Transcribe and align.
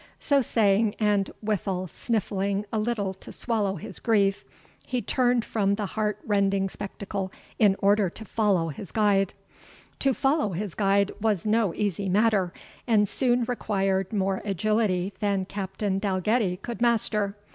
So 0.19 0.41
saying, 0.41 0.95
and 0.99 1.29
withal 1.43 1.85
sniffling 1.85 2.65
a 2.73 2.79
little 2.79 3.13
to 3.13 3.31
swallow 3.31 3.75
his 3.75 3.99
grief, 3.99 4.43
he 4.83 4.99
turned 4.99 5.45
from 5.45 5.75
the 5.75 5.85
heart 5.85 6.17
rending 6.25 6.69
spectacle 6.69 7.31
in 7.59 7.75
order 7.81 8.09
to 8.09 8.25
follow 8.25 8.69
his 8.69 8.91
guide. 8.91 9.35
To 9.99 10.11
follow 10.11 10.53
his 10.53 10.73
guide 10.73 11.11
was 11.21 11.45
no 11.45 11.71
easy 11.75 12.09
matter, 12.09 12.51
and 12.87 13.07
soon 13.07 13.43
required 13.43 14.11
more 14.11 14.41
agility 14.43 15.13
than 15.19 15.45
Captain 15.45 15.99
Dalgetty 15.99 16.57
could 16.63 16.81
master. 16.81 17.35